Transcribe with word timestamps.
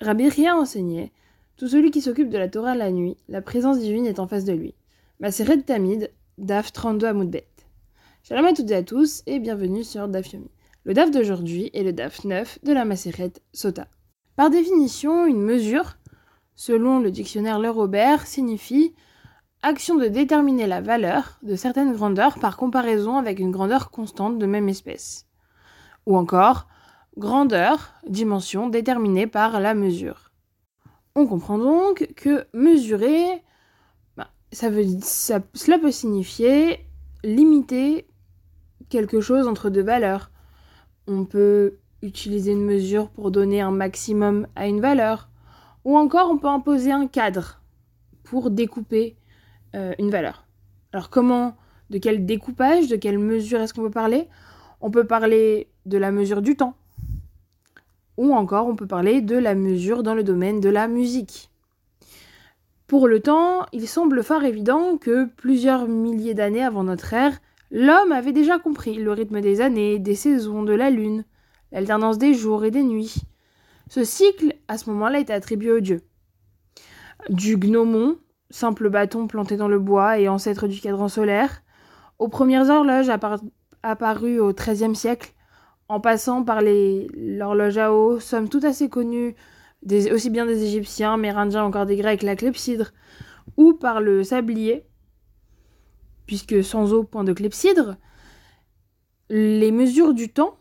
Rabbi 0.00 0.28
enseignait 0.50 1.12
Tout 1.56 1.68
celui 1.68 1.92
qui 1.92 2.00
s'occupe 2.00 2.28
de 2.28 2.36
la 2.36 2.48
Torah 2.48 2.74
la 2.74 2.90
nuit, 2.90 3.16
la 3.28 3.40
présence 3.40 3.78
divine 3.78 4.06
est 4.06 4.18
en 4.18 4.26
face 4.26 4.44
de 4.44 4.52
lui. 4.52 4.74
Maseret 5.20 5.62
Tamid, 5.62 6.10
Daf 6.36 6.72
32 6.72 7.06
à 7.06 7.12
Moudbet. 7.12 7.46
Shalom 8.24 8.46
à 8.46 8.52
toutes 8.52 8.72
et 8.72 8.74
à 8.74 8.82
tous 8.82 9.22
et 9.26 9.38
bienvenue 9.38 9.84
sur 9.84 10.08
Daf 10.08 10.32
Yomi. 10.32 10.50
Le 10.82 10.94
Daf 10.94 11.12
d'aujourd'hui 11.12 11.70
est 11.74 11.84
le 11.84 11.92
Daf 11.92 12.24
9 12.24 12.58
de 12.64 12.72
la 12.72 12.84
Maseret 12.84 13.34
Sota. 13.52 13.86
Par 14.34 14.50
définition, 14.50 15.26
une 15.26 15.42
mesure, 15.42 15.96
selon 16.56 16.98
le 16.98 17.12
dictionnaire 17.12 17.60
Le 17.60 17.70
Robert, 17.70 18.26
signifie 18.26 18.96
action 19.62 19.94
de 19.94 20.08
déterminer 20.08 20.66
la 20.66 20.80
valeur 20.80 21.38
de 21.44 21.54
certaines 21.54 21.92
grandeurs 21.92 22.40
par 22.40 22.56
comparaison 22.56 23.16
avec 23.16 23.38
une 23.38 23.52
grandeur 23.52 23.92
constante 23.92 24.40
de 24.40 24.46
même 24.46 24.68
espèce. 24.68 25.28
Ou 26.06 26.16
encore, 26.16 26.66
grandeur, 27.16 27.94
dimension 28.08 28.68
déterminée 28.68 29.26
par 29.26 29.60
la 29.60 29.74
mesure. 29.74 30.32
On 31.14 31.26
comprend 31.26 31.58
donc 31.58 32.08
que 32.16 32.46
mesurer, 32.52 33.42
veut, 34.62 34.84
cela 35.00 35.78
peut 35.78 35.92
signifier 35.92 36.86
limiter 37.22 38.08
quelque 38.88 39.20
chose 39.20 39.46
entre 39.46 39.70
deux 39.70 39.82
valeurs. 39.82 40.30
On 41.06 41.24
peut 41.24 41.78
utiliser 42.02 42.52
une 42.52 42.64
mesure 42.64 43.08
pour 43.10 43.30
donner 43.30 43.60
un 43.60 43.70
maximum 43.70 44.46
à 44.56 44.66
une 44.66 44.80
valeur, 44.80 45.28
ou 45.84 45.96
encore 45.96 46.30
on 46.30 46.38
peut 46.38 46.48
imposer 46.48 46.92
un 46.92 47.06
cadre 47.06 47.60
pour 48.24 48.50
découper 48.50 49.16
euh, 49.74 49.94
une 49.98 50.10
valeur. 50.10 50.46
Alors 50.92 51.10
comment, 51.10 51.56
de 51.90 51.98
quel 51.98 52.26
découpage, 52.26 52.88
de 52.88 52.96
quelle 52.96 53.18
mesure 53.18 53.60
est-ce 53.60 53.74
qu'on 53.74 53.82
peut 53.82 53.90
parler? 53.90 54.28
On 54.80 54.90
peut 54.90 55.06
parler 55.06 55.70
de 55.86 55.98
la 55.98 56.10
mesure 56.10 56.42
du 56.42 56.56
temps, 56.56 56.76
ou 58.16 58.32
encore, 58.32 58.66
on 58.66 58.76
peut 58.76 58.86
parler 58.86 59.20
de 59.20 59.36
la 59.36 59.54
mesure 59.54 60.02
dans 60.02 60.14
le 60.14 60.22
domaine 60.22 60.60
de 60.60 60.68
la 60.68 60.88
musique. 60.88 61.50
Pour 62.86 63.08
le 63.08 63.20
temps, 63.20 63.66
il 63.72 63.88
semble 63.88 64.22
fort 64.22 64.44
évident 64.44 64.98
que 64.98 65.24
plusieurs 65.24 65.88
milliers 65.88 66.34
d'années 66.34 66.64
avant 66.64 66.84
notre 66.84 67.12
ère, 67.12 67.38
l'homme 67.70 68.12
avait 68.12 68.32
déjà 68.32 68.58
compris 68.58 68.96
le 68.96 69.10
rythme 69.12 69.40
des 69.40 69.60
années, 69.60 69.98
des 69.98 70.14
saisons, 70.14 70.62
de 70.62 70.74
la 70.74 70.90
lune, 70.90 71.24
l'alternance 71.72 72.18
des 72.18 72.34
jours 72.34 72.64
et 72.64 72.70
des 72.70 72.82
nuits. 72.82 73.22
Ce 73.88 74.04
cycle, 74.04 74.54
à 74.68 74.78
ce 74.78 74.90
moment-là, 74.90 75.18
était 75.18 75.32
attribué 75.32 75.72
aux 75.72 75.80
dieux. 75.80 76.02
Du 77.30 77.56
gnomon, 77.56 78.16
simple 78.50 78.90
bâton 78.90 79.26
planté 79.26 79.56
dans 79.56 79.68
le 79.68 79.78
bois 79.78 80.18
et 80.18 80.28
ancêtre 80.28 80.68
du 80.68 80.80
cadran 80.80 81.08
solaire, 81.08 81.62
aux 82.18 82.28
premières 82.28 82.70
horloges 82.70 83.10
apparues 83.82 84.40
au 84.40 84.52
XIIIe 84.52 84.94
siècle, 84.94 85.33
en 85.88 86.00
passant 86.00 86.42
par 86.44 86.60
l'horloge 86.62 87.78
à 87.78 87.92
eau, 87.92 88.20
somme 88.20 88.48
tout 88.48 88.60
assez 88.62 88.88
connue, 88.88 89.34
aussi 90.12 90.30
bien 90.30 90.46
des 90.46 90.62
Égyptiens, 90.64 91.14
Amérindiens, 91.14 91.64
encore 91.64 91.86
des 91.86 91.96
Grecs, 91.96 92.22
la 92.22 92.36
clepsydre, 92.36 92.92
ou 93.56 93.74
par 93.74 94.00
le 94.00 94.24
sablier, 94.24 94.84
puisque 96.26 96.64
sans 96.64 96.92
eau, 96.92 97.04
point 97.04 97.24
de 97.24 97.32
clepsydre, 97.32 97.96
les 99.28 99.72
mesures 99.72 100.14
du 100.14 100.30
temps 100.30 100.56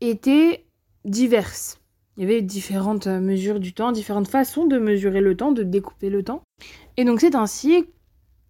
étaient 0.00 0.66
diverses. 1.04 1.80
Il 2.16 2.22
y 2.22 2.26
avait 2.26 2.40
différentes 2.40 3.06
mesures 3.06 3.60
du 3.60 3.74
temps, 3.74 3.92
différentes 3.92 4.28
façons 4.28 4.66
de 4.66 4.78
mesurer 4.78 5.20
le 5.20 5.36
temps, 5.36 5.52
de 5.52 5.62
découper 5.62 6.08
le 6.08 6.22
temps. 6.22 6.42
Et 6.96 7.04
donc 7.04 7.20
c'est 7.20 7.34
ainsi 7.34 7.84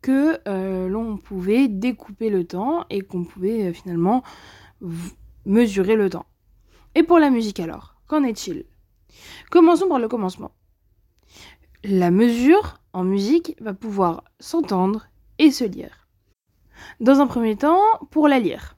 que 0.02 0.38
euh, 0.46 0.88
l'on 0.88 1.16
pouvait 1.16 1.66
découper 1.66 2.30
le 2.30 2.44
temps 2.44 2.84
et 2.90 3.00
qu'on 3.00 3.24
pouvait 3.24 3.68
euh, 3.68 3.72
finalement 3.72 4.22
mesurer 5.46 5.96
le 5.96 6.10
temps. 6.10 6.26
Et 6.94 7.02
pour 7.02 7.18
la 7.18 7.30
musique 7.30 7.60
alors, 7.60 7.94
qu'en 8.06 8.22
est-il? 8.24 8.66
Commençons 9.50 9.88
par 9.88 9.98
le 9.98 10.08
commencement. 10.08 10.52
La 11.84 12.10
mesure 12.10 12.80
en 12.92 13.04
musique 13.04 13.56
va 13.60 13.72
pouvoir 13.72 14.24
s'entendre 14.40 15.06
et 15.38 15.50
se 15.50 15.64
lire. 15.64 16.08
Dans 17.00 17.20
un 17.20 17.26
premier 17.26 17.56
temps, 17.56 17.80
pour 18.10 18.28
la 18.28 18.38
lire. 18.38 18.76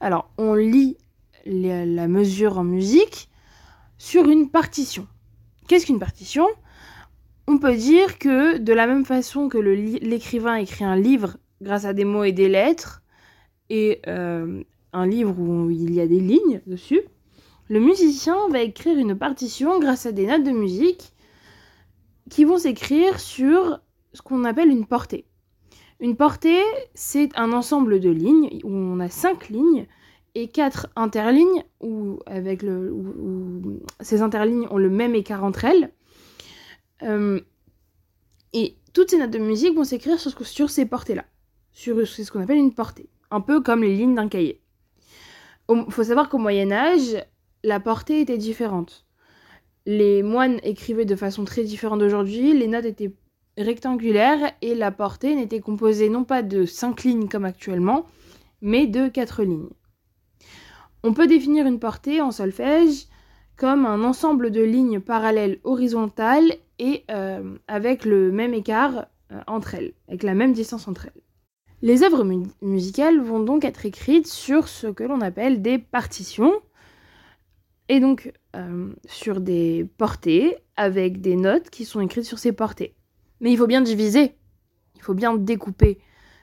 Alors, 0.00 0.30
on 0.38 0.54
lit 0.54 0.96
la 1.44 2.06
mesure 2.06 2.58
en 2.58 2.64
musique 2.64 3.28
sur 3.96 4.28
une 4.28 4.50
partition. 4.50 5.06
Qu'est-ce 5.66 5.86
qu'une 5.86 5.98
partition? 5.98 6.46
On 7.46 7.58
peut 7.58 7.76
dire 7.76 8.18
que 8.18 8.58
de 8.58 8.72
la 8.72 8.86
même 8.86 9.04
façon 9.04 9.48
que 9.48 9.58
l'écrivain 9.58 10.56
écrit 10.56 10.84
un 10.84 10.96
livre 10.96 11.38
grâce 11.62 11.86
à 11.86 11.94
des 11.94 12.04
mots 12.04 12.24
et 12.24 12.32
des 12.32 12.48
lettres, 12.48 13.02
et 13.70 14.00
euh, 14.06 14.62
un 14.92 15.06
livre 15.06 15.38
où 15.38 15.70
il 15.70 15.94
y 15.94 16.00
a 16.00 16.06
des 16.06 16.20
lignes 16.20 16.60
dessus, 16.66 17.02
le 17.68 17.80
musicien 17.80 18.48
va 18.48 18.62
écrire 18.62 18.96
une 18.96 19.16
partition 19.16 19.78
grâce 19.78 20.06
à 20.06 20.12
des 20.12 20.26
notes 20.26 20.44
de 20.44 20.50
musique 20.50 21.12
qui 22.30 22.44
vont 22.44 22.58
s'écrire 22.58 23.20
sur 23.20 23.80
ce 24.12 24.22
qu'on 24.22 24.44
appelle 24.44 24.70
une 24.70 24.86
portée. 24.86 25.26
Une 26.00 26.16
portée, 26.16 26.62
c'est 26.94 27.30
un 27.36 27.52
ensemble 27.52 28.00
de 28.00 28.10
lignes 28.10 28.60
où 28.64 28.70
on 28.70 29.00
a 29.00 29.08
cinq 29.08 29.48
lignes 29.48 29.86
et 30.34 30.48
quatre 30.48 30.88
interlignes 30.94 31.64
où, 31.80 32.20
avec 32.26 32.62
le, 32.62 32.94
ces 34.00 34.22
interlignes 34.22 34.68
ont 34.70 34.78
le 34.78 34.90
même 34.90 35.14
écart 35.14 35.44
entre 35.44 35.64
elles. 35.64 35.92
Euh, 37.02 37.40
et 38.52 38.76
toutes 38.92 39.10
ces 39.10 39.18
notes 39.18 39.30
de 39.30 39.38
musique 39.38 39.74
vont 39.74 39.84
s'écrire 39.84 40.18
sur 40.18 40.70
ces 40.70 40.86
portées-là, 40.86 41.24
sur 41.72 42.06
ce 42.06 42.30
qu'on 42.30 42.40
appelle 42.40 42.58
une 42.58 42.74
portée, 42.74 43.10
un 43.30 43.40
peu 43.40 43.60
comme 43.60 43.82
les 43.82 43.96
lignes 43.96 44.14
d'un 44.14 44.28
cahier. 44.28 44.62
Il 45.70 45.84
faut 45.90 46.04
savoir 46.04 46.28
qu'au 46.28 46.38
Moyen 46.38 46.72
Âge, 46.72 47.22
la 47.62 47.80
portée 47.80 48.20
était 48.20 48.38
différente. 48.38 49.06
Les 49.84 50.22
moines 50.22 50.60
écrivaient 50.62 51.04
de 51.04 51.16
façon 51.16 51.44
très 51.44 51.62
différente 51.62 52.00
d'aujourd'hui, 52.00 52.52
les 52.52 52.68
notes 52.68 52.84
étaient 52.84 53.12
rectangulaires 53.58 54.52
et 54.62 54.74
la 54.74 54.90
portée 54.90 55.34
n'était 55.34 55.60
composée 55.60 56.08
non 56.08 56.24
pas 56.24 56.42
de 56.42 56.64
cinq 56.64 57.04
lignes 57.04 57.28
comme 57.28 57.44
actuellement, 57.44 58.06
mais 58.62 58.86
de 58.86 59.08
quatre 59.08 59.42
lignes. 59.42 59.70
On 61.02 61.12
peut 61.12 61.26
définir 61.26 61.66
une 61.66 61.78
portée 61.78 62.20
en 62.20 62.30
solfège 62.30 63.06
comme 63.56 63.86
un 63.86 64.04
ensemble 64.04 64.50
de 64.50 64.62
lignes 64.62 65.00
parallèles 65.00 65.58
horizontales 65.64 66.52
et 66.78 67.04
euh, 67.10 67.56
avec 67.66 68.04
le 68.04 68.30
même 68.30 68.54
écart 68.54 69.06
euh, 69.32 69.40
entre 69.46 69.74
elles, 69.74 69.92
avec 70.08 70.22
la 70.22 70.34
même 70.34 70.52
distance 70.52 70.88
entre 70.88 71.06
elles. 71.06 71.22
Les 71.80 72.02
œuvres 72.02 72.24
musicales 72.60 73.20
vont 73.20 73.40
donc 73.40 73.64
être 73.64 73.86
écrites 73.86 74.26
sur 74.26 74.66
ce 74.66 74.88
que 74.88 75.04
l'on 75.04 75.20
appelle 75.20 75.62
des 75.62 75.78
partitions, 75.78 76.52
et 77.88 78.00
donc 78.00 78.32
euh, 78.56 78.92
sur 79.06 79.40
des 79.40 79.86
portées 79.96 80.56
avec 80.76 81.20
des 81.20 81.36
notes 81.36 81.70
qui 81.70 81.84
sont 81.84 82.00
écrites 82.00 82.24
sur 82.24 82.38
ces 82.38 82.52
portées. 82.52 82.94
Mais 83.40 83.52
il 83.52 83.56
faut 83.56 83.68
bien 83.68 83.80
diviser, 83.80 84.34
il 84.96 85.02
faut 85.02 85.14
bien 85.14 85.36
découper 85.36 85.98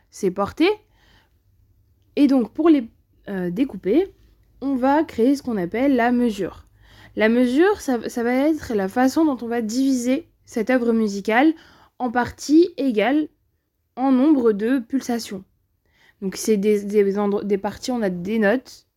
ces 0.09 0.31
portées, 0.31 0.71
et 2.15 2.27
donc 2.27 2.53
pour 2.53 2.69
les 2.69 2.89
euh, 3.27 3.49
découper, 3.49 4.13
on 4.61 4.75
va 4.75 5.03
créer 5.03 5.35
ce 5.35 5.43
qu'on 5.43 5.57
appelle 5.57 5.97
la 5.97 6.13
mesure. 6.13 6.65
La 7.17 7.29
mesure, 7.29 7.81
ça 7.81 7.97
va 7.97 8.33
être 8.33 8.73
la 8.73 8.87
façon 8.87 9.25
dont 9.25 9.37
on 9.41 9.47
va 9.47 9.61
diviser 9.61 10.29
cette 10.45 10.69
œuvre 10.69 10.91
musicale 10.93 11.53
en 11.97 12.11
parties 12.11 12.73
égales 12.77 13.27
en 13.95 14.11
nombre 14.11 14.51
de 14.51 14.79
pulsations. 14.79 15.43
Donc 16.21 16.35
c'est 16.35 16.57
des, 16.57 16.83
des, 16.83 17.57
parties, 17.57 17.91
on 17.91 18.01
a 18.01 18.09
des 18.09 18.39
notes 18.39 18.87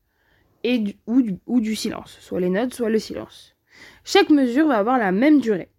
et 0.64 0.96
ou, 1.06 1.60
du, 1.60 1.76
silence, 1.76 2.16
soit 2.20 2.40
les 2.40 2.50
notes, 2.50 2.74
soit 2.74 2.90
le 2.90 2.98
silence. 2.98 3.54
Chaque 4.04 4.30
mesure 4.30 4.68
va 4.68 4.78
avoir 4.78 4.98
la 4.98 5.12
même 5.12 5.40
durée. 5.40 5.70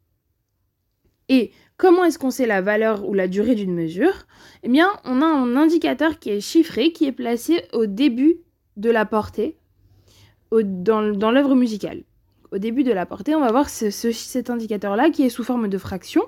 Et 1.27 1.51
comment 1.77 2.05
est-ce 2.05 2.17
qu'on 2.17 2.31
sait 2.31 2.47
la 2.47 2.61
valeur 2.61 3.07
ou 3.07 3.13
la 3.13 3.27
durée 3.27 3.55
d'une 3.55 3.73
mesure? 3.73 4.25
Eh 4.63 4.69
bien, 4.69 4.89
on 5.05 5.21
a 5.21 5.25
un 5.25 5.55
indicateur 5.55 6.19
qui 6.19 6.29
est 6.31 6.41
chiffré, 6.41 6.91
qui 6.91 7.05
est 7.05 7.11
placé 7.11 7.63
au 7.73 7.85
début 7.85 8.37
de 8.77 8.89
la 8.89 9.05
portée, 9.05 9.57
dans, 10.51 11.01
l'œuvre 11.01 11.55
musicale. 11.55 12.03
Au 12.51 12.57
début 12.57 12.83
de 12.83 12.91
la 12.91 13.05
portée, 13.05 13.35
on 13.35 13.41
va 13.41 13.51
voir 13.51 13.69
ce, 13.69 13.91
cet 13.91 14.49
indicateur-là 14.49 15.11
qui 15.11 15.23
est 15.23 15.29
sous 15.29 15.43
forme 15.43 15.67
de 15.67 15.77
fraction. 15.77 16.23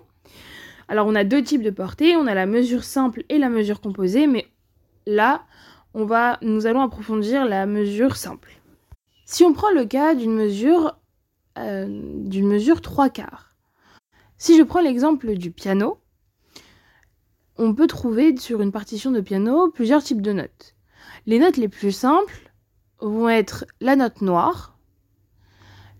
Alors 0.91 1.07
on 1.07 1.15
a 1.15 1.23
deux 1.23 1.41
types 1.41 1.63
de 1.63 1.69
portée, 1.69 2.17
on 2.17 2.27
a 2.27 2.33
la 2.33 2.45
mesure 2.45 2.83
simple 2.83 3.23
et 3.29 3.37
la 3.37 3.47
mesure 3.47 3.79
composée, 3.79 4.27
mais 4.27 4.51
là, 5.07 5.45
on 5.93 6.03
va, 6.03 6.37
nous 6.41 6.65
allons 6.65 6.81
approfondir 6.81 7.45
la 7.45 7.65
mesure 7.65 8.17
simple. 8.17 8.51
Si 9.23 9.45
on 9.45 9.53
prend 9.53 9.71
le 9.71 9.85
cas 9.85 10.15
d'une 10.15 10.33
mesure, 10.33 10.99
euh, 11.57 11.87
d'une 12.25 12.45
mesure 12.45 12.81
3 12.81 13.09
quarts, 13.09 13.55
si 14.37 14.57
je 14.57 14.63
prends 14.63 14.81
l'exemple 14.81 15.35
du 15.35 15.49
piano, 15.51 15.97
on 17.57 17.73
peut 17.73 17.87
trouver 17.87 18.35
sur 18.35 18.61
une 18.61 18.73
partition 18.73 19.11
de 19.11 19.21
piano 19.21 19.69
plusieurs 19.69 20.03
types 20.03 20.21
de 20.21 20.33
notes. 20.33 20.75
Les 21.25 21.39
notes 21.39 21.55
les 21.55 21.69
plus 21.69 21.93
simples 21.93 22.51
vont 22.99 23.29
être 23.29 23.63
la 23.79 23.95
note 23.95 24.19
noire, 24.19 24.77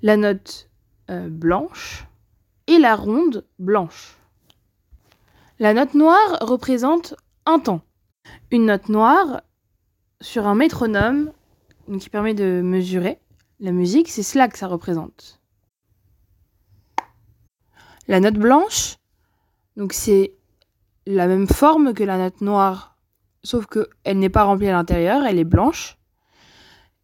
la 0.02 0.18
note 0.18 0.70
euh, 1.10 1.30
blanche 1.30 2.08
et 2.68 2.78
la 2.78 2.98
ronde 2.98 3.46
blanche. 3.58 4.18
La 5.62 5.76
note 5.76 5.94
noire 5.94 6.40
représente 6.42 7.14
un 7.46 7.60
temps. 7.60 7.82
Une 8.50 8.66
note 8.66 8.90
noire 8.90 9.44
sur 10.20 10.48
un 10.48 10.56
métronome 10.56 11.32
qui 12.00 12.10
permet 12.10 12.34
de 12.34 12.62
mesurer 12.64 13.20
la 13.60 13.72
musique, 13.72 14.10
c'est 14.10 14.24
cela 14.24 14.48
que 14.48 14.58
ça 14.58 14.66
représente. 14.66 15.40
La 18.08 18.20
note 18.20 18.40
blanche, 18.40 18.96
donc 19.78 19.94
c'est 19.94 20.34
la 21.06 21.28
même 21.28 21.48
forme 21.48 21.94
que 21.94 22.04
la 22.04 22.18
note 22.18 22.42
noire, 22.42 22.98
sauf 23.44 23.68
qu'elle 23.68 24.18
n'est 24.18 24.30
pas 24.30 24.46
remplie 24.46 24.68
à 24.68 24.72
l'intérieur, 24.72 25.28
elle 25.28 25.38
est 25.38 25.44
blanche. 25.44 26.00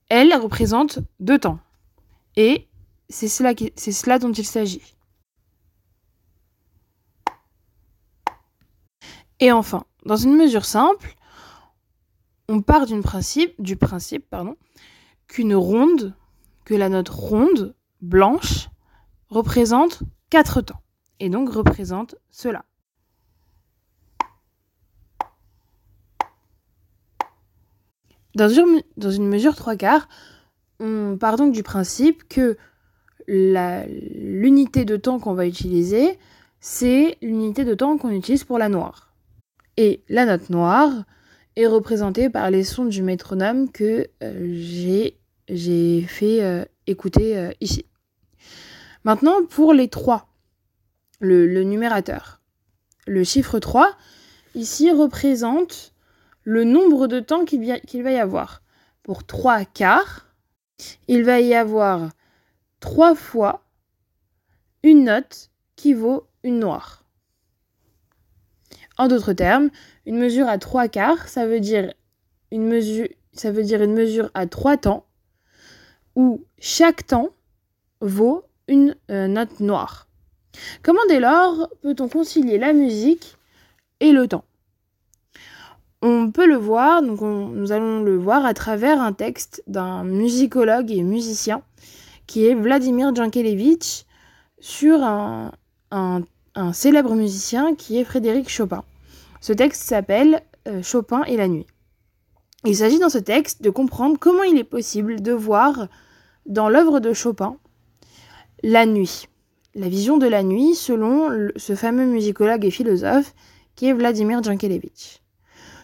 Elle 0.10 0.34
représente 0.34 0.98
deux 1.20 1.38
temps. 1.38 1.60
Et 2.36 2.68
c'est 3.08 3.28
cela, 3.28 3.54
cela 3.78 4.18
dont 4.18 4.32
il 4.32 4.48
s'agit. 4.48 4.97
Et 9.40 9.52
enfin, 9.52 9.86
dans 10.06 10.16
une 10.16 10.36
mesure 10.36 10.66
simple, 10.66 11.16
on 12.50 12.62
part 12.62 12.86
principe, 13.04 13.54
du 13.62 13.76
principe 13.76 14.30
pardon, 14.30 14.56
qu'une 15.28 15.56
ronde, 15.56 16.16
que 16.66 16.74
la 16.74 16.90
note 16.90 17.10
ronde, 17.10 17.76
blanche, 18.02 18.70
représente 19.30 20.02
quatre 20.30 20.62
temps, 20.62 20.82
et 21.20 21.30
donc 21.30 21.50
représente 21.50 22.16
cela. 22.32 22.66
Dans 28.36 28.50
une, 28.50 28.82
dans 28.98 29.12
une 29.12 29.28
mesure 29.28 29.56
trois 29.56 29.76
quarts, 29.76 30.08
on 30.80 31.18
part 31.20 31.38
donc 31.38 31.54
du 31.54 31.64
principe 31.64 32.28
que 32.28 32.58
l'unité 33.28 34.86
de 34.86 34.96
temps 34.96 35.20
qu'on 35.20 35.34
va 35.34 35.48
utiliser, 35.48 36.18
c'est 36.60 37.18
l'unité 37.22 37.66
de 37.66 37.74
temps 37.74 37.98
qu'on 37.98 38.12
utilise 38.12 38.44
pour 38.44 38.58
la 38.58 38.70
noire. 38.70 39.07
Et 39.78 40.04
la 40.10 40.26
note 40.26 40.50
noire 40.50 41.06
est 41.56 41.68
représentée 41.68 42.30
par 42.30 42.50
les 42.52 42.64
sons 42.64 42.86
du 42.86 43.04
métronome 43.04 43.72
que 43.72 44.08
euh, 44.24 45.14
j'ai 45.50 46.02
fait 46.02 46.44
euh, 46.44 46.66
écouter 46.88 47.38
euh, 47.38 47.52
ici. 47.62 47.86
Maintenant, 49.04 49.46
pour 49.46 49.74
les 49.74 49.88
trois, 49.88 50.28
le, 51.20 51.64
numérateur. 51.64 52.42
Le 53.06 53.24
chiffre 53.24 53.60
3, 53.60 53.96
ici, 54.56 54.92
représente 54.92 55.94
le 56.44 56.64
nombre 56.64 57.08
de 57.08 57.20
temps 57.20 57.46
qu'il 57.46 57.64
va 58.04 58.12
y 58.12 58.20
avoir. 58.20 58.62
Pour 59.04 59.26
3 59.26 59.66
quarts, 59.66 60.28
il 61.08 61.24
va 61.24 61.40
y 61.40 61.54
avoir 61.54 62.10
3 62.82 63.16
fois 63.16 63.64
une 64.84 65.06
note 65.06 65.50
qui 65.76 65.94
vaut 65.94 66.28
une 66.44 66.60
noire. 66.60 67.07
En 68.98 69.08
d'autres 69.08 69.34
termes, 69.34 69.70
une 70.06 70.18
mesure 70.18 70.48
à 70.48 70.58
trois 70.58 70.88
quarts, 70.88 71.28
ça 71.28 71.46
veut 71.46 71.60
dire 71.60 71.94
une 72.52 72.68
mesure, 72.68 73.08
ça 73.34 73.52
veut 73.52 73.64
dire 73.64 73.82
une 73.84 73.94
mesure 73.94 74.32
à 74.34 74.48
trois 74.48 74.78
temps, 74.78 75.06
où 76.16 76.44
chaque 76.60 77.06
temps 77.06 77.30
vaut 78.02 78.44
une 78.68 78.96
euh, 79.12 79.28
note 79.28 79.60
noire. 79.60 80.08
Comment 80.82 81.06
dès 81.08 81.20
lors 81.20 81.70
peut-on 81.82 82.10
concilier 82.10 82.58
la 82.58 82.74
musique 82.74 83.38
et 84.00 84.12
le 84.12 84.28
temps? 84.28 84.46
On 86.02 86.32
peut 86.32 86.48
le 86.48 86.56
voir, 86.56 87.02
donc 87.02 87.22
nous 87.22 87.72
allons 87.72 88.02
le 88.04 88.18
voir 88.18 88.46
à 88.46 88.54
travers 88.54 89.02
un 89.02 89.14
texte 89.14 89.64
d'un 89.68 90.04
musicologue 90.04 90.92
et 90.92 91.02
musicien 91.02 91.64
qui 92.28 92.46
est 92.46 92.54
Vladimir 92.54 93.16
Jankelevitch 93.16 94.06
sur 94.60 95.04
un, 95.04 95.52
un 95.92 96.22
un 96.58 96.74
célèbre 96.74 97.14
musicien 97.16 97.76
qui 97.76 97.98
est 97.98 98.04
Frédéric 98.04 98.50
Chopin. 98.50 98.84
Ce 99.42 99.54
texte 99.54 99.84
s'appelle 99.84 100.42
euh, 100.68 100.82
Chopin 100.82 101.24
et 101.24 101.38
la 101.38 101.48
nuit. 101.48 101.68
Il 102.66 102.76
s'agit 102.76 103.00
dans 103.00 103.10
ce 103.10 103.20
texte 103.20 103.62
de 103.62 103.70
comprendre 103.70 104.18
comment 104.20 104.44
il 104.44 104.58
est 104.58 104.64
possible 104.64 105.22
de 105.22 105.32
voir 105.32 105.88
dans 106.46 106.68
l'œuvre 106.68 107.00
de 107.00 107.14
Chopin 107.14 107.58
la 108.64 108.86
nuit, 108.88 109.28
la 109.76 109.88
vision 109.88 110.18
de 110.18 110.26
la 110.28 110.42
nuit 110.42 110.74
selon 110.74 111.30
ce 111.56 111.76
fameux 111.76 112.08
musicologue 112.08 112.66
et 112.66 112.72
philosophe 112.72 113.36
qui 113.76 113.88
est 113.88 113.94
Vladimir 113.94 114.42
Jankelevitch. 114.42 115.22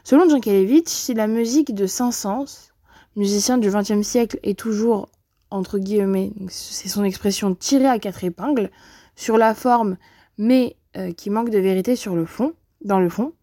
Selon 0.04 0.28
Jankelevitch, 0.28 0.90
c'est 0.90 1.14
la 1.14 1.28
musique 1.28 1.76
de 1.76 1.86
Saint-Saëns, 1.86 2.72
musicien 3.16 3.60
du 3.60 3.70
XXe 3.70 4.02
siècle 4.02 4.40
et 4.42 4.56
toujours 4.56 5.10
entre 5.52 5.78
guillemets, 5.78 6.32
c'est 6.50 6.88
son 6.88 7.04
expression 7.04 7.54
tirée 7.54 7.86
à 7.86 8.00
quatre 8.00 8.24
épingles, 8.24 8.72
sur 9.16 9.38
la 9.38 9.54
forme 9.54 9.98
mais 10.38 10.76
euh, 10.98 11.12
qui 11.12 11.30
manque 11.30 11.50
de 11.50 11.60
vérité 11.60 11.96
sur 11.96 12.16
le 12.16 12.26
fond, 12.26 12.54
dans 12.82 13.00
le 13.00 13.10
fond. 13.10 13.34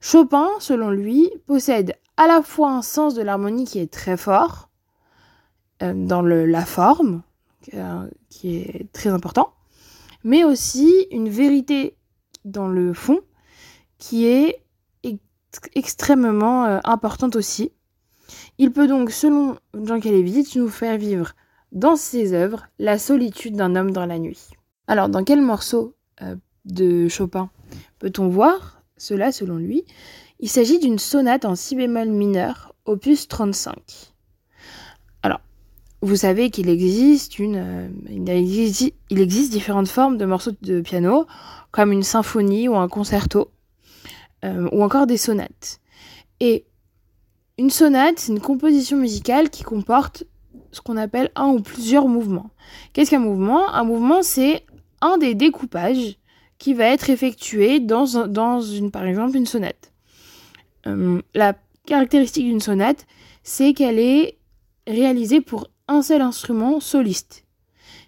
Chopin, 0.00 0.48
selon 0.60 0.90
lui, 0.90 1.30
possède 1.46 1.94
à 2.16 2.26
la 2.26 2.42
fois 2.42 2.70
un 2.70 2.82
sens 2.82 3.14
de 3.14 3.22
l'harmonie 3.22 3.64
qui 3.64 3.78
est 3.78 3.90
très 3.90 4.16
fort, 4.16 4.68
euh, 5.82 5.94
dans 5.94 6.22
la 6.22 6.64
forme, 6.64 7.22
euh, 7.74 8.08
qui 8.28 8.56
est 8.56 8.92
très 8.92 9.10
important, 9.10 9.54
mais 10.22 10.44
aussi 10.44 11.06
une 11.10 11.28
vérité 11.28 11.96
dans 12.44 12.68
le 12.68 12.92
fond 12.92 13.20
qui 13.98 14.26
est 14.26 14.60
extrêmement 15.74 16.64
importante 16.84 17.36
aussi. 17.36 17.72
Il 18.58 18.72
peut 18.72 18.86
donc, 18.86 19.10
selon 19.10 19.56
Jean 19.72 20.00
Kalevitch, 20.00 20.56
nous 20.56 20.68
faire 20.68 20.98
vivre 20.98 21.32
dans 21.72 21.96
ses 21.96 22.34
œuvres 22.34 22.66
la 22.78 22.98
solitude 22.98 23.56
d'un 23.56 23.76
homme 23.76 23.92
dans 23.92 24.04
la 24.04 24.18
nuit. 24.18 24.50
Alors, 24.86 25.08
dans 25.08 25.24
quel 25.24 25.40
morceau 25.40 25.94
de 26.64 27.08
Chopin. 27.08 27.50
Peut-on 27.98 28.28
voir 28.28 28.82
cela 28.96 29.32
selon 29.32 29.56
lui? 29.56 29.84
Il 30.40 30.48
s'agit 30.48 30.78
d'une 30.78 30.98
sonate 30.98 31.44
en 31.44 31.54
si 31.54 31.76
bémol 31.76 32.08
mineur, 32.08 32.74
opus 32.84 33.28
35. 33.28 33.76
Alors, 35.22 35.40
vous 36.02 36.16
savez 36.16 36.50
qu'il 36.50 36.68
euh, 36.68 37.88
existe, 38.26 39.52
différentes 39.52 39.88
formes 39.88 40.18
de 40.18 40.24
morceaux 40.24 40.52
de 40.60 40.80
piano, 40.80 41.26
comme 41.70 41.92
une 41.92 42.02
symphonie 42.02 42.68
ou 42.68 42.76
un 42.76 42.88
concerto, 42.88 43.50
euh, 44.44 44.68
ou 44.72 44.82
encore 44.82 45.06
des 45.06 45.16
sonates. 45.16 45.80
Et 46.40 46.66
une 47.56 47.70
sonate, 47.70 48.18
c'est 48.18 48.32
une 48.32 48.40
composition 48.40 48.96
musicale 48.96 49.48
qui 49.48 49.62
comporte 49.62 50.24
ce 50.72 50.80
qu'on 50.80 50.96
appelle 50.96 51.30
un 51.36 51.46
ou 51.46 51.60
plusieurs 51.60 52.08
mouvements. 52.08 52.50
Qu'est-ce 52.92 53.10
qu'un 53.10 53.20
mouvement? 53.20 53.72
Un 53.72 53.84
mouvement, 53.84 54.22
c'est 54.22 54.66
un 55.04 55.18
des 55.18 55.34
découpages 55.34 56.16
qui 56.58 56.72
va 56.72 56.86
être 56.86 57.10
effectué 57.10 57.78
dans, 57.78 58.06
une, 58.06 58.90
par 58.90 59.04
exemple 59.04 59.36
une 59.36 59.46
sonate. 59.46 59.92
Euh, 60.86 61.20
la 61.34 61.54
caractéristique 61.86 62.46
d'une 62.46 62.60
sonate, 62.60 63.06
c'est 63.42 63.74
qu'elle 63.74 63.98
est 63.98 64.38
réalisée 64.86 65.40
pour 65.40 65.68
un 65.88 66.02
seul 66.02 66.22
instrument 66.22 66.80
soliste. 66.80 67.44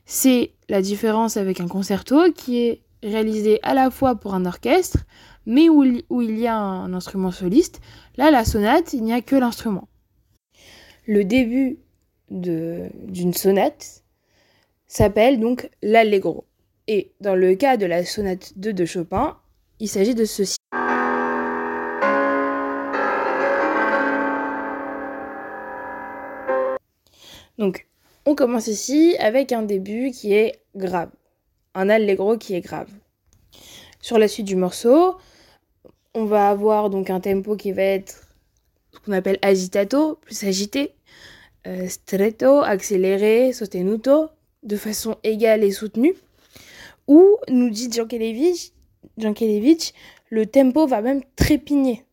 C'est 0.06 0.52
la 0.69 0.81
différence 0.81 1.37
avec 1.37 1.60
un 1.60 1.69
concerto 1.69 2.32
qui 2.32 2.58
est 2.58 2.82
réalisé 3.02 3.60
à 3.62 3.74
la 3.74 3.91
fois 3.91 4.15
pour 4.15 4.34
un 4.34 4.46
orchestre, 4.46 5.05
mais 5.44 5.69
où, 5.69 5.84
où 6.08 6.22
il 6.22 6.38
y 6.38 6.46
a 6.46 6.56
un 6.56 6.94
instrument 6.94 7.31
soliste. 7.31 7.81
Là, 8.17 8.31
la 8.31 8.44
sonate, 8.44 8.94
il 8.94 9.03
n'y 9.05 9.12
a 9.12 9.20
que 9.20 9.36
l'instrument. 9.36 9.88
Le 11.06 11.24
début 11.24 11.79
d'une 12.31 13.34
sonate 13.34 14.03
s'appelle 14.86 15.38
donc 15.38 15.69
l'allegro. 15.82 16.44
Et 16.88 17.10
dans 17.20 17.34
le 17.34 17.56
cas 17.56 17.76
de 17.76 17.84
la 17.84 18.05
sonate 18.05 18.52
2 18.56 18.72
de 18.72 18.84
Chopin, 18.84 19.36
il 19.81 19.88
s'agit 19.88 20.14
de 20.14 20.24
ceci. 20.24 20.56
Donc, 27.58 27.88
on 28.24 28.36
commence 28.36 28.69
ici 28.69 29.16
avec 29.19 29.50
un 29.50 29.62
début 29.62 30.12
qui 30.12 30.32
est 30.32 30.60
grave, 30.76 31.10
un 31.74 31.88
allegro 31.88 32.36
qui 32.36 32.55
est 32.55 32.60
grave. 32.60 32.90
Sur 34.00 34.19
la 34.19 34.28
suite 34.28 34.46
du 34.46 34.55
morceau, 34.55 35.16
on 36.14 36.24
va 36.24 36.50
avoir 36.50 36.88
donc 36.88 37.10
un 37.10 37.19
tempo 37.19 37.56
qui 37.56 37.72
va 37.72 37.82
être 37.82 38.28
ce 38.93 39.00
qu'on 39.00 39.12
appelle 39.12 39.38
agitato, 39.43 40.20
plus 40.22 40.44
agité, 40.44 40.94
euh, 41.66 41.88
stretto, 41.88 42.60
accéléré, 42.60 43.52
sostenuto, 43.52 44.28
de 44.62 44.76
façon 44.76 45.16
égale 45.24 45.64
et 45.64 45.72
soutenue. 45.72 46.14
Ou, 47.08 47.36
nous 47.48 47.70
dit 47.70 47.91
Jankelevich, 47.93 48.72
le 50.31 50.46
tempo 50.46 50.86
va 50.86 51.01
même 51.03 51.22
trépigner. 51.36 52.05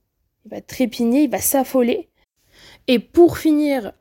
Il 0.45 0.51
va 0.51 0.61
trépigner, 0.61 1.23
il 1.23 1.29
va 1.29 1.39
s'affoler. 1.39 2.09
Et 2.87 2.99
pour 2.99 3.37
finir, 3.37 3.93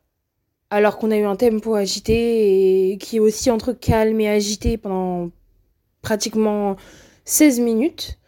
alors 0.70 0.98
qu'on 0.98 1.10
a 1.10 1.16
eu 1.16 1.24
un 1.24 1.36
tempo 1.36 1.74
agité 1.74 2.90
et 2.90 2.98
qui 2.98 3.16
est 3.16 3.20
aussi 3.20 3.50
entre 3.50 3.72
calme 3.72 4.20
et 4.20 4.28
agité 4.28 4.76
pendant 4.76 5.30
pratiquement 6.02 6.76
16 7.24 7.60
minutes, 7.60 8.18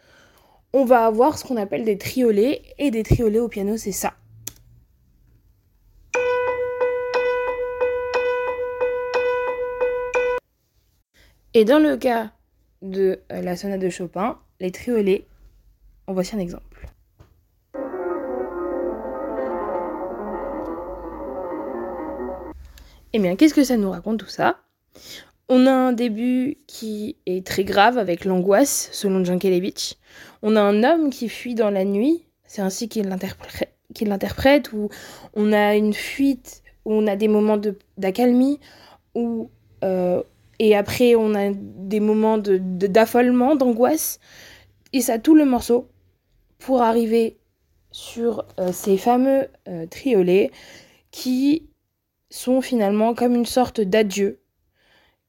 on 0.73 0.85
va 0.85 1.05
avoir 1.05 1.37
ce 1.37 1.45
qu'on 1.45 1.57
appelle 1.57 1.83
des 1.83 1.97
triolets. 1.97 2.61
Et 2.77 2.91
des 2.91 3.03
triolets 3.03 3.39
au 3.39 3.47
piano, 3.47 3.77
c'est 3.77 3.91
ça. 3.91 4.13
Et 11.53 11.63
dans 11.63 11.79
le 11.79 11.95
cas 11.95 12.34
de 12.89 13.19
euh, 13.31 13.41
la 13.41 13.55
sonate 13.55 13.79
de 13.79 13.89
Chopin, 13.89 14.39
les 14.59 14.71
triolets. 14.71 15.25
En 16.07 16.13
voici 16.13 16.35
un 16.35 16.39
exemple. 16.39 16.87
Eh 23.13 23.19
bien, 23.19 23.35
qu'est-ce 23.35 23.53
que 23.53 23.63
ça 23.63 23.77
nous 23.77 23.89
raconte 23.89 24.19
tout 24.19 24.27
ça? 24.27 24.57
On 25.47 25.67
a 25.67 25.71
un 25.71 25.93
début 25.93 26.57
qui 26.67 27.17
est 27.25 27.45
très 27.45 27.63
grave 27.63 27.97
avec 27.97 28.25
l'angoisse, 28.25 28.89
selon 28.91 29.23
Jankelevich. 29.23 29.97
On 30.41 30.55
a 30.55 30.61
un 30.61 30.83
homme 30.83 31.09
qui 31.11 31.29
fuit 31.29 31.55
dans 31.55 31.69
la 31.69 31.85
nuit, 31.85 32.25
c'est 32.45 32.61
ainsi 32.61 32.89
qu'il 32.89 33.07
l'interprète, 33.07 34.73
où 34.73 34.89
on 35.33 35.53
a 35.53 35.75
une 35.75 35.93
fuite, 35.93 36.61
où 36.83 36.93
on 36.93 37.07
a 37.07 37.15
des 37.15 37.27
moments 37.27 37.59
d'accalmie, 37.97 38.59
où, 39.13 39.49
euh, 39.83 40.21
et 40.59 40.75
après 40.75 41.15
on 41.15 41.33
a 41.35 41.51
des 41.53 41.99
moments 41.99 42.37
d'affolement, 42.37 43.55
d'angoisse. 43.55 44.19
Et 44.93 45.01
ça 45.01 45.19
tout 45.19 45.35
le 45.35 45.45
morceau 45.45 45.89
pour 46.59 46.81
arriver 46.81 47.37
sur 47.91 48.45
euh, 48.59 48.71
ces 48.73 48.97
fameux 48.97 49.47
euh, 49.67 49.85
triolets 49.87 50.51
qui 51.11 51.69
sont 52.29 52.59
finalement 52.59 53.13
comme 53.13 53.35
une 53.35 53.45
sorte 53.45 53.79
d'adieu, 53.79 54.41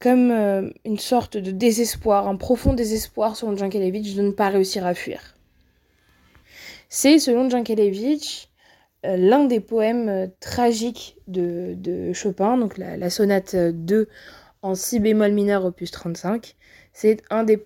comme 0.00 0.30
euh, 0.32 0.70
une 0.84 0.98
sorte 0.98 1.36
de 1.36 1.52
désespoir, 1.52 2.26
un 2.26 2.36
profond 2.36 2.74
désespoir 2.74 3.36
selon 3.36 3.56
Jankelevich 3.56 4.16
de 4.16 4.22
ne 4.22 4.32
pas 4.32 4.48
réussir 4.48 4.84
à 4.84 4.94
fuir. 4.94 5.36
C'est 6.88 7.18
selon 7.18 7.48
Jankelevich 7.48 8.48
l'un 9.04 9.44
des 9.44 9.60
poèmes 9.60 10.32
tragiques 10.40 11.16
de, 11.28 12.12
Chopin, 12.12 12.56
donc 12.58 12.76
la, 12.76 13.10
sonate 13.10 13.54
2 13.54 14.08
en 14.66 14.74
si 14.74 15.00
bémol 15.00 15.32
mineur 15.32 15.64
opus 15.64 15.90
35. 15.90 16.54
C'est 16.92 17.22
un 17.30 17.44
des, 17.44 17.62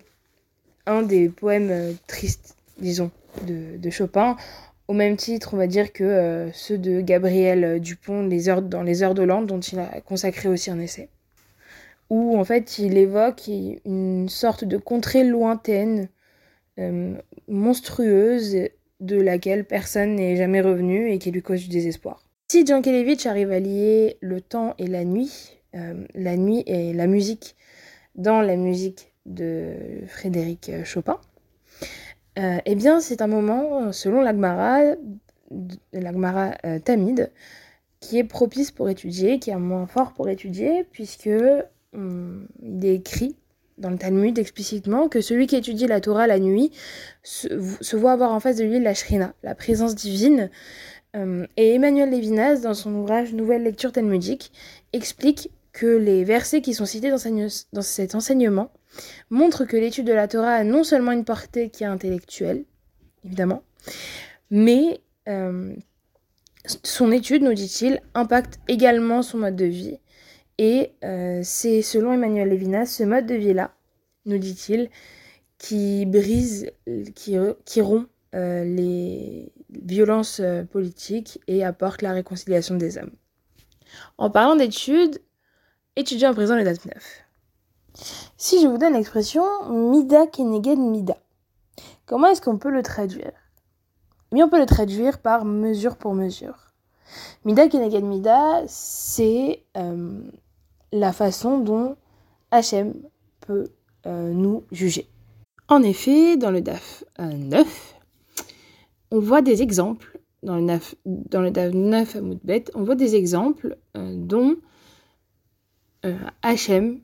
un 0.86 1.02
des 1.02 1.28
poèmes 1.28 1.96
tristes, 2.06 2.56
disons, 2.78 3.10
de, 3.46 3.90
Chopin 3.90 4.36
au 4.88 4.92
même 4.92 5.16
titre, 5.16 5.54
on 5.54 5.56
va 5.56 5.68
dire, 5.68 5.92
que 5.92 6.02
euh, 6.02 6.52
ceux 6.52 6.76
de 6.76 7.00
Gabriel 7.00 7.62
euh, 7.62 7.78
Dupont 7.78 8.26
les 8.26 8.48
heures, 8.48 8.60
dans 8.60 8.82
Les 8.82 9.04
Heures 9.04 9.14
de 9.14 9.22
Lande, 9.22 9.46
dont 9.46 9.60
il 9.60 9.78
a 9.78 10.00
consacré 10.00 10.48
aussi 10.48 10.68
un 10.68 10.80
essai. 10.80 11.08
Où 12.10 12.36
en 12.36 12.42
fait 12.42 12.80
il 12.80 12.98
évoque 12.98 13.48
une 13.84 14.28
sorte 14.28 14.64
de 14.64 14.76
contrée 14.76 15.22
lointaine, 15.22 16.08
euh, 16.80 17.14
monstrueuse, 17.46 18.56
de 18.98 19.20
laquelle 19.20 19.64
personne 19.64 20.16
n'est 20.16 20.34
jamais 20.34 20.60
revenu 20.60 21.12
et 21.12 21.18
qui 21.18 21.30
lui 21.30 21.40
cause 21.40 21.62
du 21.62 21.68
désespoir. 21.68 22.24
Si 22.50 22.66
Jankelevich 22.66 23.26
arrive 23.26 23.52
à 23.52 23.60
lier 23.60 24.18
le 24.20 24.40
temps 24.40 24.74
et 24.78 24.88
la 24.88 25.04
nuit, 25.04 25.59
la 25.72 26.36
nuit 26.36 26.62
et 26.66 26.92
la 26.92 27.06
musique 27.06 27.56
dans 28.16 28.40
la 28.40 28.56
musique 28.56 29.12
de 29.26 29.74
Frédéric 30.08 30.70
Chopin, 30.84 31.20
euh, 32.38 32.58
eh 32.64 32.74
bien, 32.74 33.00
c'est 33.00 33.22
un 33.22 33.26
moment, 33.26 33.92
selon 33.92 34.20
l'Agmara, 34.22 34.80
l'Agmara 35.92 36.54
euh, 36.64 36.78
Tamide, 36.78 37.30
qui 38.00 38.18
est 38.18 38.24
propice 38.24 38.70
pour 38.70 38.88
étudier, 38.88 39.38
qui 39.38 39.50
est 39.50 39.52
un 39.52 39.58
moment 39.58 39.86
fort 39.86 40.12
pour 40.12 40.28
étudier, 40.28 40.84
puisque 40.92 41.28
hum, 41.92 42.46
il 42.62 42.84
est 42.84 42.94
écrit 42.94 43.36
dans 43.78 43.90
le 43.90 43.98
Talmud 43.98 44.38
explicitement 44.38 45.08
que 45.08 45.20
celui 45.20 45.46
qui 45.46 45.56
étudie 45.56 45.86
la 45.86 46.00
Torah 46.00 46.26
la 46.26 46.38
nuit 46.38 46.70
se, 47.22 47.96
voit 47.96 48.12
avoir 48.12 48.32
en 48.32 48.40
face 48.40 48.56
de 48.56 48.64
lui 48.64 48.78
la 48.78 48.94
Shrina, 48.94 49.34
la 49.42 49.54
présence 49.54 49.94
divine. 49.94 50.50
Hum, 51.14 51.46
et 51.56 51.74
Emmanuel 51.74 52.10
Lévinas, 52.10 52.60
dans 52.60 52.74
son 52.74 52.94
ouvrage 52.94 53.34
Nouvelle 53.34 53.64
lecture 53.64 53.92
talmudique, 53.92 54.52
explique 54.92 55.50
que 55.72 55.86
les 55.86 56.24
versets 56.24 56.62
qui 56.62 56.74
sont 56.74 56.86
cités 56.86 57.10
dans 57.10 57.82
cet 57.82 58.14
enseignement 58.14 58.72
montre 59.30 59.64
que 59.64 59.76
l'étude 59.76 60.06
de 60.06 60.12
la 60.12 60.28
Torah 60.28 60.54
a 60.54 60.64
non 60.64 60.84
seulement 60.84 61.12
une 61.12 61.24
portée 61.24 61.70
qui 61.70 61.84
est 61.84 61.86
intellectuelle, 61.86 62.64
évidemment, 63.24 63.62
mais 64.50 65.00
euh, 65.28 65.74
son 66.84 67.12
étude, 67.12 67.42
nous 67.42 67.54
dit-il, 67.54 68.00
impacte 68.14 68.58
également 68.68 69.22
son 69.22 69.38
mode 69.38 69.56
de 69.56 69.64
vie. 69.64 69.98
Et 70.58 70.92
euh, 71.04 71.40
c'est 71.42 71.82
selon 71.82 72.12
Emmanuel 72.12 72.48
Levinas 72.48 72.86
ce 72.86 73.04
mode 73.04 73.26
de 73.26 73.34
vie-là, 73.34 73.72
nous 74.26 74.38
dit-il, 74.38 74.90
qui 75.56 76.04
brise, 76.06 76.70
qui, 77.14 77.36
qui 77.64 77.80
rompt 77.80 78.08
euh, 78.34 78.64
les 78.64 79.52
violences 79.70 80.42
politiques 80.70 81.40
et 81.46 81.64
apporte 81.64 82.02
la 82.02 82.12
réconciliation 82.12 82.76
des 82.76 82.98
hommes. 82.98 83.12
En 84.18 84.30
parlant 84.30 84.56
d'études, 84.56 85.20
étudier 85.96 86.26
en 86.26 86.34
présent 86.34 86.56
les 86.56 86.64
dates 86.64 86.84
9. 86.84 86.94
Si 88.36 88.60
je 88.62 88.66
vous 88.66 88.78
donne 88.78 88.94
l'expression 88.94 89.44
Mida 89.68 90.26
Keneged 90.26 90.78
Mida, 90.78 91.16
comment 92.06 92.28
est-ce 92.28 92.40
qu'on 92.40 92.58
peut 92.58 92.70
le 92.70 92.82
traduire? 92.82 93.32
Mais 94.32 94.42
on 94.42 94.48
peut 94.48 94.58
le 94.58 94.66
traduire 94.66 95.18
par 95.18 95.44
mesure 95.44 95.96
pour 95.96 96.14
mesure. 96.14 96.72
Mida 97.44 97.68
Keneged 97.68 98.04
Mida, 98.04 98.62
c'est 98.66 99.64
euh, 99.76 100.20
la 100.92 101.12
façon 101.12 101.58
dont 101.58 101.96
Hachem 102.50 102.94
peut 103.40 103.68
euh, 104.06 104.32
nous 104.32 104.64
juger. 104.70 105.08
En 105.68 105.82
effet, 105.82 106.36
dans 106.36 106.50
le 106.50 106.60
DAF 106.60 107.04
9, 107.18 107.60
euh, 107.60 108.44
on 109.10 109.20
voit 109.20 109.42
des 109.42 109.62
exemples, 109.62 110.20
dans 110.42 110.56
le, 110.56 110.66
DAF, 110.66 110.94
dans 111.04 111.42
le 111.42 111.50
DAF 111.50 111.72
9 111.74 112.16
à 112.16 112.20
Moudbet, 112.20 112.64
on 112.74 112.82
voit 112.82 112.94
des 112.94 113.16
exemples 113.16 113.76
dont 113.94 114.56
Hachem 116.42 117.00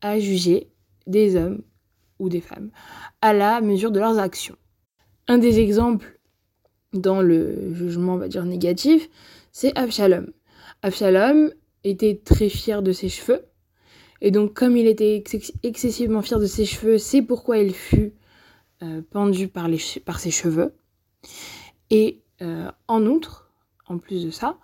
à 0.00 0.18
juger 0.18 0.70
des 1.06 1.36
hommes 1.36 1.62
ou 2.18 2.28
des 2.28 2.40
femmes 2.40 2.70
à 3.20 3.32
la 3.32 3.60
mesure 3.60 3.90
de 3.90 4.00
leurs 4.00 4.18
actions. 4.18 4.56
Un 5.26 5.38
des 5.38 5.58
exemples 5.58 6.18
dans 6.92 7.22
le 7.22 7.74
jugement, 7.74 8.14
on 8.14 8.18
va 8.18 8.28
dire 8.28 8.44
négatif, 8.44 9.08
c'est 9.52 9.76
Absalom. 9.76 10.32
Absalom 10.82 11.50
était 11.82 12.20
très 12.24 12.48
fier 12.48 12.82
de 12.82 12.92
ses 12.92 13.08
cheveux, 13.08 13.44
et 14.20 14.30
donc 14.30 14.54
comme 14.54 14.76
il 14.76 14.86
était 14.86 15.22
excessivement 15.62 16.22
fier 16.22 16.38
de 16.38 16.46
ses 16.46 16.64
cheveux, 16.64 16.98
c'est 16.98 17.22
pourquoi 17.22 17.58
il 17.58 17.74
fut 17.74 18.14
euh, 18.82 19.02
pendu 19.10 19.48
par, 19.48 19.68
ses 20.18 20.30
cheveux. 20.30 20.74
Et 21.90 22.22
euh, 22.42 22.70
en 22.88 23.06
outre, 23.06 23.50
en 23.86 23.98
plus 23.98 24.24
de 24.24 24.30
ça, 24.30 24.58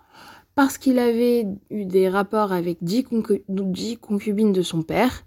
parce 0.55 0.77
qu'il 0.77 0.99
avait 0.99 1.47
eu 1.69 1.85
des 1.85 2.09
rapports 2.09 2.51
avec 2.51 2.77
dix 2.81 3.05
concubines 3.97 4.51
de 4.51 4.61
son 4.61 4.83
père, 4.83 5.23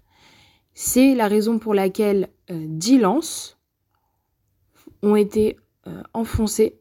c'est 0.73 1.15
la 1.15 1.27
raison 1.27 1.57
pour 1.57 1.73
laquelle 1.73 2.29
euh, 2.51 2.65
dix 2.67 2.99
lances 2.99 3.57
ont 5.01 5.15
été 5.15 5.57
euh, 5.87 6.03
enfoncées 6.13 6.79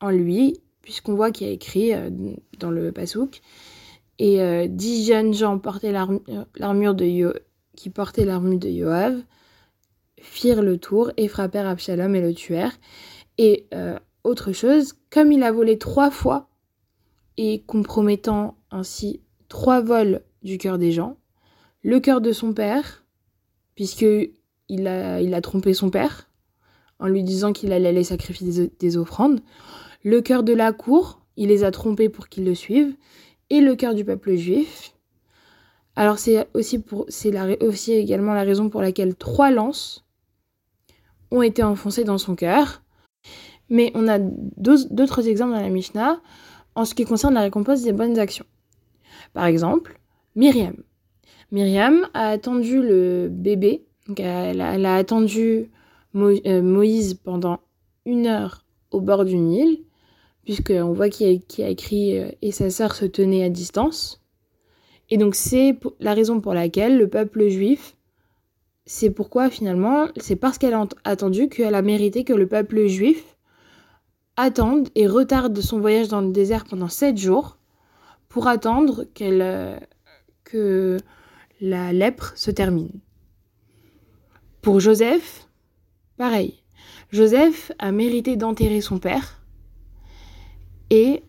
en 0.00 0.10
lui, 0.10 0.60
puisqu'on 0.82 1.14
voit 1.14 1.30
qu'il 1.30 1.46
y 1.46 1.50
a 1.50 1.52
écrit 1.52 1.94
euh, 1.94 2.10
dans 2.58 2.70
le 2.70 2.92
Pasouk. 2.92 3.40
Et 4.20 4.66
dix 4.68 5.06
jeunes 5.06 5.32
gens 5.32 5.60
portaient 5.60 5.92
l'armure 5.92 6.96
de 6.96 7.40
qui 7.76 7.88
portaient 7.88 8.24
l'armure 8.24 8.58
de 8.58 8.68
Yoav, 8.68 9.22
firent 10.20 10.62
le 10.62 10.76
tour 10.76 11.12
et 11.16 11.28
frappèrent 11.28 11.68
Absalom 11.68 12.16
et 12.16 12.20
le 12.20 12.34
tuèrent. 12.34 12.80
Et 13.38 13.68
autre 14.24 14.50
chose, 14.50 14.94
comme 15.10 15.30
il 15.30 15.44
a 15.44 15.52
volé 15.52 15.78
trois 15.78 16.10
fois 16.10 16.47
et 17.38 17.62
compromettant 17.66 18.56
ainsi 18.70 19.22
trois 19.48 19.80
vols 19.80 20.20
du 20.42 20.58
cœur 20.58 20.76
des 20.76 20.92
gens, 20.92 21.16
le 21.82 22.00
cœur 22.00 22.20
de 22.20 22.32
son 22.32 22.52
père, 22.52 23.04
puisque 23.74 24.04
il 24.68 24.86
a, 24.86 25.40
trompé 25.40 25.72
son 25.72 25.88
père 25.88 26.28
en 26.98 27.06
lui 27.06 27.22
disant 27.22 27.52
qu'il 27.52 27.72
allait 27.72 27.88
aller 27.88 28.04
sacrifier 28.04 28.70
des, 28.78 28.96
offrandes. 28.96 29.40
Le 30.02 30.20
cœur 30.20 30.42
de 30.42 30.52
la 30.52 30.72
cour, 30.72 31.20
il 31.36 31.48
les 31.48 31.62
a 31.62 31.70
trompés 31.70 32.08
pour 32.08 32.28
qu'ils 32.28 32.44
le 32.44 32.56
suivent. 32.56 32.94
Et 33.50 33.60
le 33.60 33.76
cœur 33.76 33.94
du 33.94 34.04
peuple 34.04 34.34
juif. 34.34 34.92
Alors 35.96 36.18
c'est 36.18 36.48
aussi, 36.54 36.80
pour, 36.80 37.06
c'est 37.08 37.62
aussi 37.62 37.92
également 37.92 38.34
la 38.34 38.42
raison 38.42 38.68
pour 38.68 38.82
laquelle 38.82 39.14
trois 39.14 39.50
lances 39.50 40.04
ont 41.30 41.42
été 41.42 41.62
enfoncées 41.62 42.04
dans 42.04 42.18
son 42.18 42.34
cœur. 42.34 42.82
Mais 43.70 43.92
on 43.94 44.08
a 44.08 44.18
d'autres 44.18 45.28
exemples 45.28 45.52
dans 45.52 45.60
la 45.60 45.70
Mishnah 45.70 46.20
en 46.74 46.84
ce 46.84 46.94
qui 46.94 47.04
concerne 47.04 47.34
la 47.34 47.42
récompense 47.42 47.82
des 47.82 47.92
bonnes 47.92 48.18
actions. 48.18 48.46
Par 49.32 49.46
exemple, 49.46 49.98
Myriam. 50.36 50.76
Myriam 51.50 52.08
a 52.14 52.28
attendu 52.28 52.82
le 52.82 53.28
bébé, 53.30 53.86
elle, 54.16 54.60
a, 54.60 54.94
attendu 54.94 55.70
euh, 56.14 56.62
Moïse 56.62 57.14
pendant 57.14 57.60
une 58.06 58.26
heure 58.26 58.64
au 58.90 59.00
bord 59.00 59.24
du 59.24 59.36
Nil, 59.36 59.84
puisqu'on 60.44 60.92
voit 60.92 61.08
qu'il 61.08 61.26
a, 61.26 61.66
a, 61.66 61.68
écrit 61.68 62.18
euh, 62.18 62.30
Et 62.42 62.52
sa 62.52 62.70
sœur 62.70 62.94
se 62.94 63.04
tenait 63.04 63.44
à 63.44 63.48
distance. 63.48 64.22
Et 65.10 65.16
donc 65.16 65.34
c'est 65.34 65.78
la 66.00 66.14
raison 66.14 66.40
pour 66.40 66.54
laquelle 66.54 66.98
le 66.98 67.08
peuple 67.08 67.48
juif, 67.48 67.96
c'est 68.84 69.10
pourquoi 69.10 69.50
finalement, 69.50 70.06
c'est 70.16 70.36
parce 70.36 70.58
qu'elle 70.58 70.74
a 70.74 70.86
attendu 71.04 71.48
qu'elle 71.48 71.74
a 71.74 71.82
mérité 71.82 72.24
que 72.24 72.32
le 72.32 72.46
peuple 72.46 72.86
juif 72.86 73.37
attende 74.38 74.88
et 74.94 75.08
retarde 75.08 75.60
son 75.60 75.80
voyage 75.80 76.08
dans 76.08 76.20
le 76.20 76.30
désert 76.30 76.64
pendant 76.64 76.88
sept 76.88 77.18
jours 77.18 77.58
pour 78.28 78.46
attendre 78.46 79.04
euh, 79.20 79.78
que 80.44 80.96
la 81.60 81.92
lèpre 81.92 82.32
se 82.36 82.52
termine. 82.52 83.00
Pour 84.62 84.78
Joseph, 84.78 85.48
pareil. 86.16 86.62
Joseph 87.10 87.72
a 87.80 87.90
mérité 87.90 88.36
d'enterrer 88.36 88.80
son 88.80 88.98
père 88.98 89.42
et 90.90 91.24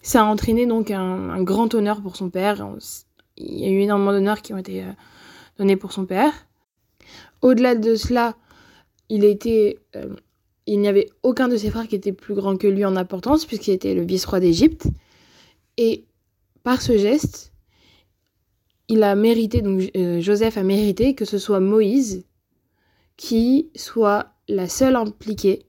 ça 0.00 0.22
a 0.22 0.24
entraîné 0.24 0.66
donc 0.66 0.90
un, 0.92 1.42
grand 1.42 1.74
honneur 1.74 2.00
pour 2.00 2.16
son 2.16 2.30
père, 2.30 2.64
il 3.36 3.58
y 3.58 3.64
a 3.64 3.70
eu 3.70 3.80
énormément 3.80 4.12
d'honneurs 4.12 4.42
qui 4.42 4.54
ont 4.54 4.58
été 4.58 4.84
donnés 5.58 5.76
pour 5.76 5.92
son 5.92 6.06
père. 6.06 6.32
Au-delà 7.42 7.74
de 7.74 7.96
cela, 7.96 8.34
il 9.08 9.24
était, 9.24 9.78
il 10.66 10.80
n'y 10.80 10.88
avait 10.88 11.10
aucun 11.22 11.48
de 11.48 11.56
ses 11.56 11.70
frères 11.70 11.88
qui 11.88 11.94
était 11.94 12.12
plus 12.12 12.34
grand 12.34 12.56
que 12.56 12.66
lui 12.66 12.84
en 12.84 12.96
importance, 12.96 13.44
puisqu'il 13.44 13.72
était 13.72 13.94
le 13.94 14.04
vice-roi 14.04 14.40
d'Égypte. 14.40 14.86
Et 15.76 16.06
par 16.62 16.80
ce 16.80 16.96
geste, 16.96 17.52
il 18.88 19.02
a 19.02 19.14
mérité, 19.14 19.62
donc 19.62 19.90
Joseph 20.20 20.56
a 20.56 20.62
mérité 20.62 21.14
que 21.14 21.24
ce 21.24 21.38
soit 21.38 21.60
Moïse 21.60 22.24
qui 23.16 23.70
soit 23.76 24.32
la 24.48 24.68
seule 24.68 24.96
impliquée, 24.96 25.66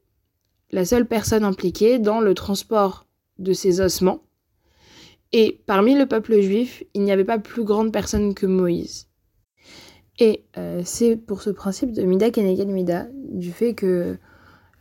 la 0.72 0.86
seule 0.86 1.08
personne 1.08 1.44
impliquée 1.44 2.00
dans 2.00 2.20
le 2.20 2.34
transport 2.34 3.06
de 3.38 3.54
ces 3.54 3.82
ossements. 3.82 4.24
Et 5.32 5.62
parmi 5.66 5.96
le 5.96 6.06
peuple 6.06 6.40
juif, 6.40 6.84
il 6.94 7.04
n'y 7.04 7.12
avait 7.12 7.26
pas 7.26 7.40
plus 7.40 7.64
grande 7.64 7.92
personne 7.92 8.34
que 8.34 8.46
Moïse. 8.46 9.08
Et 10.20 10.46
euh, 10.58 10.82
c'est 10.86 11.18
pour 11.18 11.42
ce 11.42 11.50
principe 11.50 11.92
de 11.92 12.04
Mida 12.04 12.32
Keneged 12.32 12.70
Mida, 12.70 13.08
du 13.14 13.52
fait 13.52 13.74
que 13.74 14.18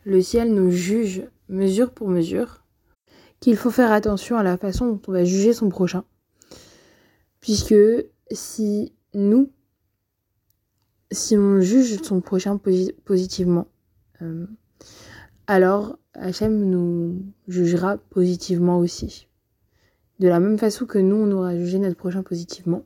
le 0.05 0.23
ciel 0.23 0.53
nous 0.53 0.71
juge 0.71 1.25
mesure 1.49 1.91
pour 1.91 2.09
mesure, 2.09 2.65
qu'il 3.41 3.57
faut 3.57 3.71
faire 3.71 3.93
attention 3.93 4.37
à 4.37 4.43
la 4.43 4.57
façon 4.57 4.87
dont 4.87 5.01
on 5.09 5.13
va 5.13 5.25
juger 5.25 5.53
son 5.53 5.69
prochain. 5.69 6.05
Puisque 7.41 7.75
si 8.31 8.93
nous, 9.13 9.51
si 11.11 11.37
on 11.37 11.61
juge 11.61 12.01
son 12.03 12.21
prochain 12.21 12.59
positivement, 13.05 13.67
euh, 14.23 14.47
alors 15.47 15.99
Hachem 16.15 16.71
nous 16.71 17.23
jugera 17.49 17.99
positivement 17.99 18.79
aussi. 18.79 19.29
De 20.21 20.29
la 20.29 20.41
même 20.41 20.59
façon 20.59 20.87
que 20.87 20.99
nous, 20.99 21.17
on 21.17 21.31
aura 21.33 21.57
jugé 21.57 21.79
notre 21.79 21.97
prochain 21.97 22.23
positivement, 22.23 22.85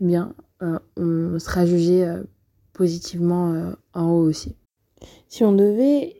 eh 0.00 0.04
bien, 0.04 0.34
euh, 0.62 0.78
on 0.96 1.38
sera 1.38 1.66
jugé 1.66 2.04
euh, 2.04 2.24
positivement 2.72 3.74
en 3.92 4.10
haut 4.10 4.24
aussi. 4.24 4.56
Si 5.28 5.44
on 5.44 5.52
devait 5.52 6.19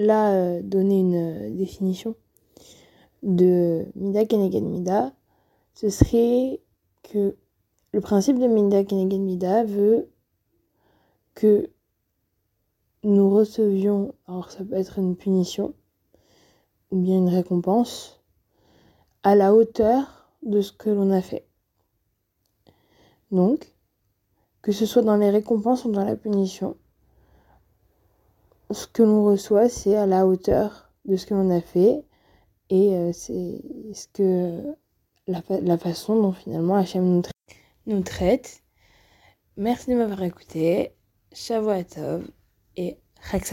là 0.00 0.60
donner 0.62 1.00
une 1.00 1.56
définition 1.56 2.14
de 3.22 3.86
Mida 3.94 4.24
Keneged 4.24 4.64
Mida, 4.64 5.12
ce 5.74 5.90
serait 5.90 6.60
que 7.02 7.36
le 7.92 8.00
principe 8.00 8.38
de 8.38 8.46
Mida 8.46 8.84
Keneged 8.84 9.20
Mida 9.20 9.64
veut 9.64 10.08
que 11.34 11.70
nous 13.02 13.30
recevions, 13.30 14.14
alors 14.26 14.50
ça 14.50 14.64
peut 14.64 14.74
être 14.74 14.98
une 14.98 15.16
punition 15.16 15.74
ou 16.90 17.00
bien 17.00 17.18
une 17.18 17.28
récompense, 17.28 18.20
à 19.22 19.34
la 19.34 19.54
hauteur 19.54 20.28
de 20.42 20.60
ce 20.60 20.72
que 20.72 20.90
l'on 20.90 21.10
a 21.10 21.20
fait. 21.20 21.46
Donc, 23.30 23.72
que 24.62 24.72
ce 24.72 24.86
soit 24.86 25.02
dans 25.02 25.16
les 25.16 25.30
récompenses 25.30 25.84
ou 25.84 25.92
dans 25.92 26.04
la 26.04 26.16
punition, 26.16 26.76
ce 28.70 28.86
que 28.86 29.02
l'on 29.02 29.24
reçoit, 29.24 29.68
c'est 29.68 29.96
à 29.96 30.06
la 30.06 30.26
hauteur 30.26 30.90
de 31.04 31.16
ce 31.16 31.26
que 31.26 31.34
l'on 31.34 31.50
a 31.50 31.60
fait 31.60 32.04
et 32.68 32.94
euh, 32.94 33.12
c'est 33.12 33.62
ce 33.92 34.06
que 34.12 34.74
la, 35.26 35.78
façon 35.78 36.20
dont 36.20 36.32
finalement 36.32 36.76
Hachem 36.76 37.04
nous, 37.04 37.22
nous 37.86 38.02
traite. 38.02 38.62
Merci 39.56 39.90
de 39.90 39.96
m'avoir 39.96 40.22
écouté. 40.22 40.92
Shavuot 41.32 41.84
et 42.76 42.98
Chag 43.30 43.44